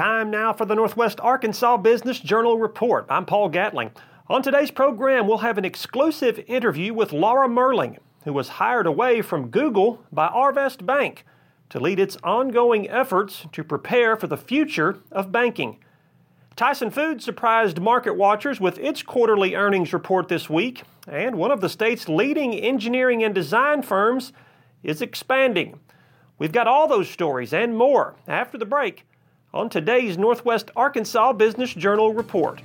[0.00, 3.04] Time now for the Northwest Arkansas Business Journal Report.
[3.10, 3.90] I'm Paul Gatling.
[4.30, 9.20] On today's program, we'll have an exclusive interview with Laura Merling, who was hired away
[9.20, 11.26] from Google by Arvest Bank
[11.68, 15.76] to lead its ongoing efforts to prepare for the future of banking.
[16.56, 21.60] Tyson Foods surprised market watchers with its quarterly earnings report this week, and one of
[21.60, 24.32] the state's leading engineering and design firms
[24.82, 25.78] is expanding.
[26.38, 29.04] We've got all those stories and more after the break
[29.52, 32.62] on today's Northwest Arkansas Business Journal report.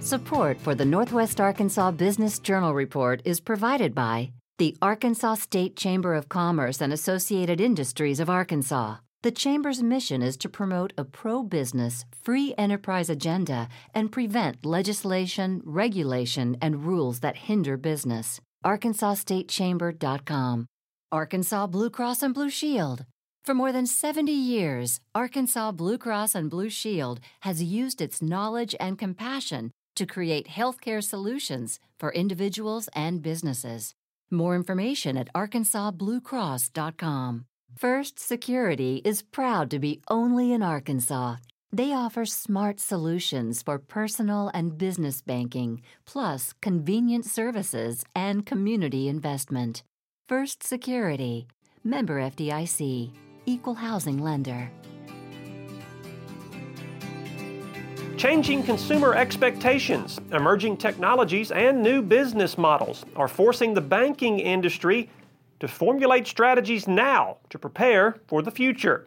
[0.00, 6.14] Support for the Northwest Arkansas Business Journal report is provided by the Arkansas State Chamber
[6.14, 8.96] of Commerce and Associated Industries of Arkansas.
[9.22, 15.60] The Chamber's mission is to promote a pro business, free enterprise agenda and prevent legislation,
[15.64, 20.66] regulation, and rules that hinder business arkansasstatechamber.com.
[21.12, 23.04] Arkansas Blue Cross and Blue Shield.
[23.44, 28.74] For more than 70 years, Arkansas Blue Cross and Blue Shield has used its knowledge
[28.78, 33.94] and compassion to create healthcare solutions for individuals and businesses.
[34.30, 37.46] More information at arkansasbluecross.com.
[37.76, 41.36] First Security is proud to be only in Arkansas
[41.72, 49.84] they offer smart solutions for personal and business banking, plus convenient services and community investment.
[50.28, 51.46] First Security,
[51.84, 53.12] member FDIC,
[53.50, 54.70] equal housing lender.
[58.16, 65.10] Changing consumer expectations, emerging technologies, and new business models are forcing the banking industry
[65.58, 69.06] to formulate strategies now to prepare for the future.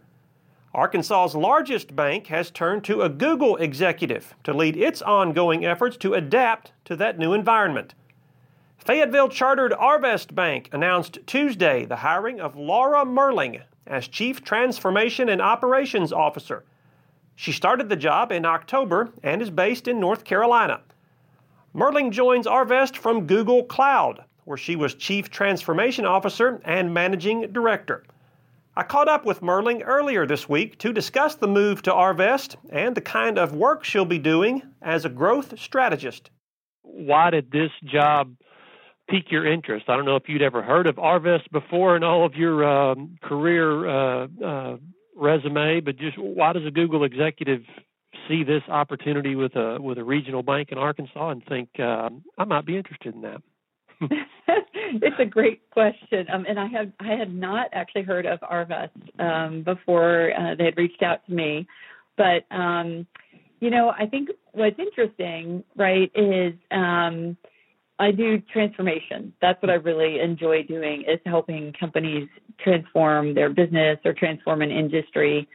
[0.73, 6.15] Arkansas's largest bank has turned to a Google executive to lead its ongoing efforts to
[6.15, 7.93] adapt to that new environment.
[8.79, 15.41] Fayetteville chartered Arvest Bank announced Tuesday the hiring of Laura Merling as Chief Transformation and
[15.41, 16.63] Operations Officer.
[17.35, 20.81] She started the job in October and is based in North Carolina.
[21.75, 28.03] Merling joins Arvest from Google Cloud, where she was Chief Transformation Officer and Managing Director.
[28.75, 32.95] I caught up with Merling earlier this week to discuss the move to Arvest and
[32.95, 36.29] the kind of work she'll be doing as a growth strategist.
[36.81, 38.35] Why did this job
[39.09, 39.85] pique your interest?
[39.87, 43.17] I don't know if you'd ever heard of Arvest before in all of your um,
[43.21, 44.77] career uh, uh,
[45.15, 47.61] resume, but just why does a Google executive
[48.27, 52.45] see this opportunity with a with a regional bank in Arkansas and think uh, I
[52.45, 53.41] might be interested in that?
[54.47, 58.89] it's a great question, um, and I have I had not actually heard of Arvest
[59.19, 61.67] um, before uh, they had reached out to me,
[62.17, 63.07] but um,
[63.59, 67.37] you know I think what's interesting, right, is um,
[67.99, 69.33] I do transformation.
[69.41, 72.27] That's what I really enjoy doing is helping companies
[72.59, 75.47] transform their business or transform an industry,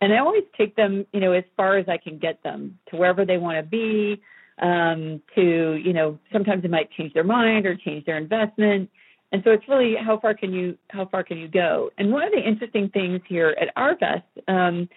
[0.00, 2.96] and I always take them, you know, as far as I can get them to
[2.96, 4.20] wherever they want to be
[4.60, 8.90] um, to, you know, sometimes it might change their mind or change their investment.
[9.32, 11.90] And so it's really how far can you how far can you go?
[11.98, 14.88] And one of the interesting things here at Arvest um,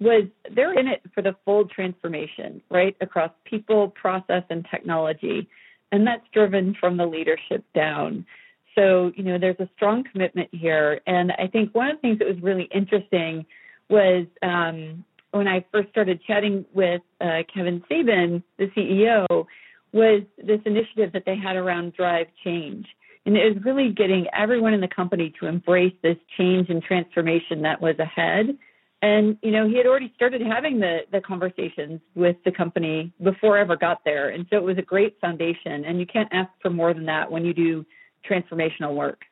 [0.00, 0.24] was
[0.54, 5.48] they're in it for the full transformation, right, across people, process, and technology,
[5.92, 8.26] and that's driven from the leadership down.
[8.74, 12.18] So you know, there's a strong commitment here, and I think one of the things
[12.18, 13.46] that was really interesting
[13.88, 19.46] was um, when I first started chatting with uh, Kevin Sabin, the CEO,
[19.92, 22.86] was this initiative that they had around Drive Change.
[23.24, 27.62] And it was really getting everyone in the company to embrace this change and transformation
[27.62, 28.56] that was ahead.
[29.02, 33.58] And, you know, he had already started having the, the conversations with the company before
[33.58, 34.28] I ever got there.
[34.28, 35.84] And so it was a great foundation.
[35.84, 37.84] And you can't ask for more than that when you do
[38.28, 39.22] transformational work.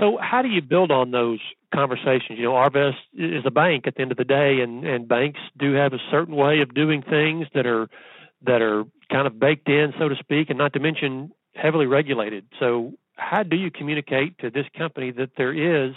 [0.00, 1.38] So, how do you build on those
[1.72, 2.38] conversations?
[2.38, 5.40] You know, Arvest is a bank at the end of the day, and and banks
[5.56, 7.88] do have a certain way of doing things that are
[8.42, 12.44] that are kind of baked in, so to speak, and not to mention heavily regulated.
[12.60, 15.94] So, how do you communicate to this company that there is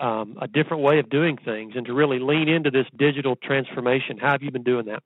[0.00, 4.18] um, a different way of doing things, and to really lean into this digital transformation?
[4.18, 5.02] How have you been doing that?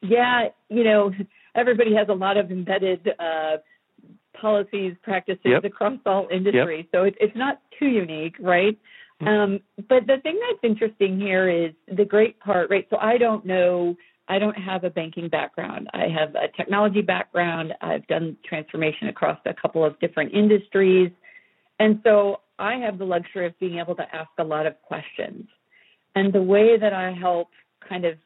[0.00, 1.12] Yeah, you know,
[1.54, 3.08] everybody has a lot of embedded.
[3.18, 3.58] Uh,
[4.40, 5.64] policies, practices yep.
[5.64, 6.86] across all industries.
[6.92, 7.00] Yep.
[7.00, 8.78] So it, it's not too unique, right?
[9.20, 9.28] Mm-hmm.
[9.28, 12.86] Um, but the thing that's interesting here is the great part, right?
[12.90, 13.96] So I don't know,
[14.28, 15.88] I don't have a banking background.
[15.94, 17.74] I have a technology background.
[17.80, 21.10] I've done transformation across a couple of different industries.
[21.78, 25.48] And so I have the luxury of being able to ask a lot of questions.
[26.14, 27.48] And the way that I help
[27.86, 28.16] kind of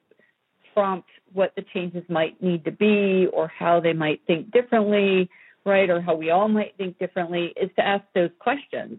[0.74, 5.30] prompt what the changes might need to be or how they might think differently
[5.66, 8.98] right, or how we all might think differently, is to ask those questions.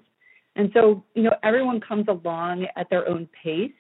[0.56, 3.72] And so, you know, everyone comes along at their own pace.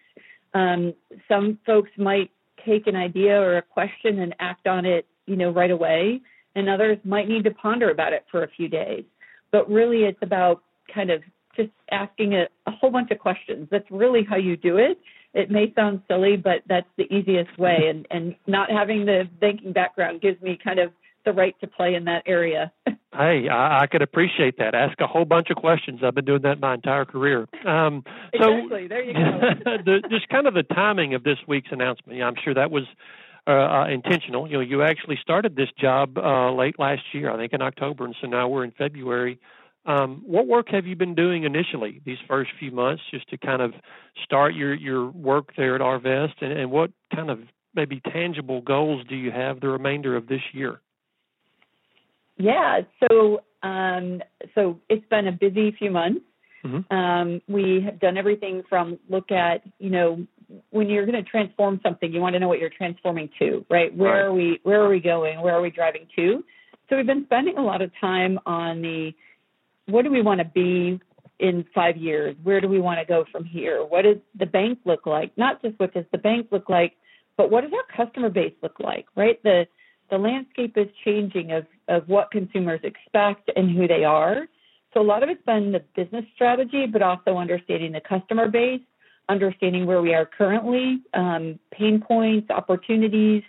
[0.54, 0.94] Um,
[1.28, 2.32] some folks might
[2.66, 6.22] take an idea or a question and act on it, you know, right away,
[6.56, 9.04] and others might need to ponder about it for a few days.
[9.52, 10.64] But really, it's about
[10.94, 11.22] kind of
[11.58, 13.68] just asking a, a whole bunch of questions.
[13.72, 15.00] That's really how you do it.
[15.34, 17.88] It may sound silly, but that's the easiest way.
[17.90, 20.92] And, and not having the banking background gives me kind of
[21.26, 22.72] the right to play in that area.
[22.88, 24.74] hey, I, I could appreciate that.
[24.74, 26.00] Ask a whole bunch of questions.
[26.04, 27.48] I've been doing that my entire career.
[27.66, 28.04] Um,
[28.40, 28.88] so exactly.
[28.88, 29.20] There you go.
[29.86, 32.22] the, just kind of the timing of this week's announcement.
[32.22, 32.86] I'm sure that was
[33.48, 34.48] uh, uh, intentional.
[34.48, 38.06] You know, you actually started this job uh, late last year, I think in October,
[38.06, 39.40] and so now we're in February.
[39.88, 43.62] Um, what work have you been doing initially these first few months, just to kind
[43.62, 43.74] of
[44.24, 47.40] start your your work there at Arvest, and, and what kind of
[47.74, 50.82] maybe tangible goals do you have the remainder of this year?
[52.36, 54.22] Yeah, so um,
[54.56, 56.22] so it's been a busy few months.
[56.66, 56.94] Mm-hmm.
[56.94, 60.28] Um, we have done everything from look at you know
[60.72, 63.96] when you're going to transform something, you want to know what you're transforming to, right?
[63.96, 64.22] Where right.
[64.24, 64.60] are we?
[64.64, 65.40] Where are we going?
[65.42, 66.44] Where are we driving to?
[66.90, 69.14] So we've been spending a lot of time on the
[69.88, 71.00] what do we want to be
[71.40, 72.36] in five years?
[72.44, 73.84] Where do we want to go from here?
[73.84, 75.32] What does the bank look like?
[75.38, 76.94] Not just what does the bank look like,
[77.38, 79.42] but what does our customer base look like, right?
[79.44, 79.68] The
[80.10, 84.48] the landscape is changing of, of what consumers expect and who they are.
[84.94, 88.80] So a lot of it's been the business strategy, but also understanding the customer base,
[89.28, 93.44] understanding where we are currently, um, pain points, opportunities,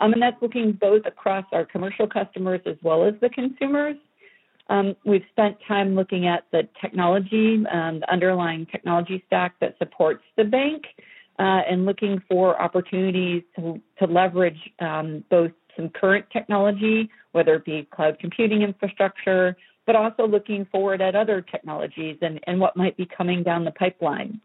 [0.00, 3.96] um, and that's looking both across our commercial customers as well as the consumers.
[4.68, 10.22] Um, we've spent time looking at the technology, um, the underlying technology stack that supports
[10.36, 10.84] the bank,
[11.38, 17.64] uh, and looking for opportunities to, to leverage um, both some current technology, whether it
[17.64, 19.56] be cloud computing infrastructure,
[19.86, 23.70] but also looking forward at other technologies and, and what might be coming down the
[23.72, 24.40] pipeline.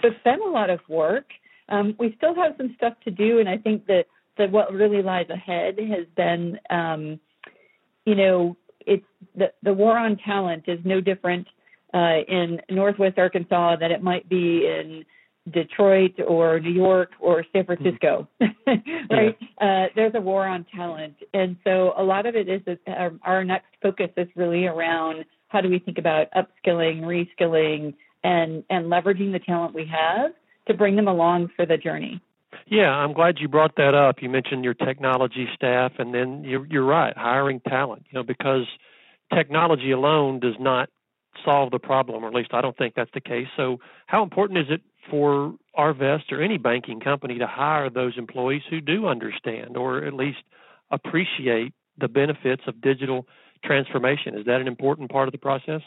[0.00, 1.26] So it's been a lot of work.
[1.68, 4.04] Um, we still have some stuff to do, and I think that,
[4.38, 7.18] that what really lies ahead has been, um,
[8.04, 8.56] you know,
[8.86, 9.04] it's
[9.34, 11.46] the, the war on talent is no different
[11.94, 15.04] uh, in Northwest Arkansas than it might be in
[15.50, 17.74] Detroit or New York or San hmm.
[17.74, 19.36] Francisco, right?
[19.40, 19.46] Yeah.
[19.60, 23.44] Uh, there's a war on talent, and so a lot of it is our, our
[23.44, 27.94] next focus is really around how do we think about upskilling, reskilling,
[28.24, 30.32] and and leveraging the talent we have
[30.66, 32.20] to bring them along for the journey.
[32.66, 34.16] Yeah, I'm glad you brought that up.
[34.20, 38.06] You mentioned your technology staff, and then you're, you're right, hiring talent.
[38.10, 38.66] You know, because
[39.34, 40.88] technology alone does not
[41.44, 43.46] solve the problem, or at least I don't think that's the case.
[43.56, 48.62] So, how important is it for Arvest or any banking company to hire those employees
[48.68, 50.38] who do understand or at least
[50.90, 53.26] appreciate the benefits of digital
[53.64, 54.36] transformation.
[54.36, 55.82] Is that an important part of the process?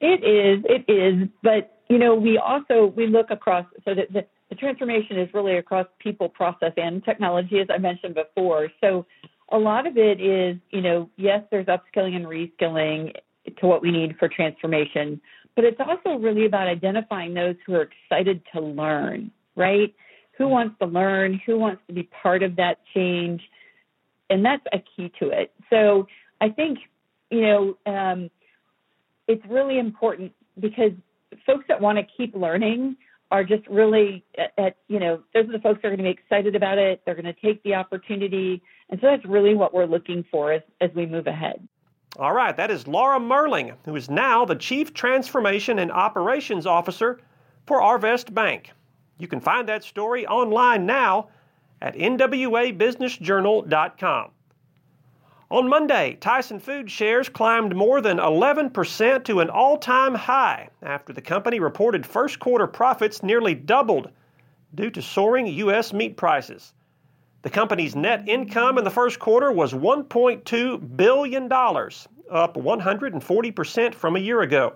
[0.00, 0.64] It is.
[0.68, 1.28] It is.
[1.42, 5.56] But you know, we also we look across so that the, the transformation is really
[5.56, 8.68] across people, process, and technology, as I mentioned before.
[8.80, 9.04] So
[9.50, 13.12] a lot of it is, you know, yes, there's upskilling and reskilling
[13.58, 15.20] to what we need for transformation,
[15.56, 19.92] but it's also really about identifying those who are excited to learn, right?
[20.38, 21.40] Who wants to learn?
[21.46, 23.42] Who wants to be part of that change?
[24.30, 25.52] And that's a key to it.
[25.68, 26.06] So
[26.40, 26.78] I think,
[27.30, 28.30] you know, um,
[29.26, 30.92] it's really important because
[31.44, 32.96] folks that want to keep learning
[33.34, 36.04] are just really at, at, you know those are the folks that are going to
[36.04, 39.74] be excited about it they're going to take the opportunity and so that's really what
[39.74, 41.66] we're looking for as, as we move ahead
[42.16, 47.18] all right, that is Laura Merling, who is now the Chief Transformation and Operations Officer
[47.66, 48.70] for Arvest Bank.
[49.18, 51.30] You can find that story online now
[51.82, 54.30] at nwabusinessjournal.com.
[55.54, 61.12] On Monday, Tyson Foods shares climbed more than 11% to an all time high after
[61.12, 64.10] the company reported first quarter profits nearly doubled
[64.74, 65.92] due to soaring U.S.
[65.92, 66.74] meat prices.
[67.42, 74.18] The company's net income in the first quarter was $1.2 billion, up 140% from a
[74.18, 74.72] year ago.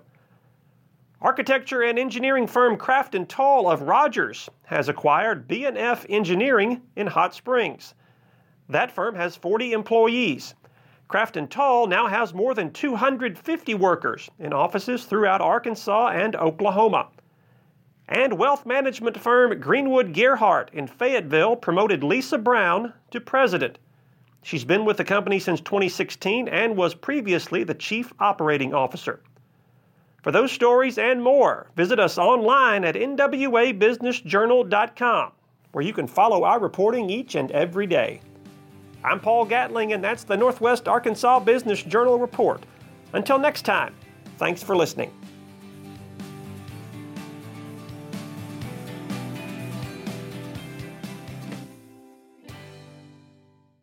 [1.20, 7.94] Architecture and engineering firm Crafton Tull of Rogers has acquired B&F Engineering in Hot Springs.
[8.68, 10.54] That firm has 40 employees.
[11.08, 17.08] Crafton Tull now has more than 250 workers in offices throughout Arkansas and Oklahoma.
[18.08, 23.78] And wealth management firm Greenwood Gearhart in Fayetteville promoted Lisa Brown to president.
[24.42, 29.22] She's been with the company since 2016 and was previously the chief operating officer.
[30.22, 35.32] For those stories and more, visit us online at nwabusinessjournal.com,
[35.72, 38.20] where you can follow our reporting each and every day.
[39.04, 42.62] I'm Paul Gatling, and that's the Northwest Arkansas Business Journal Report.
[43.12, 43.94] Until next time,
[44.38, 45.12] thanks for listening.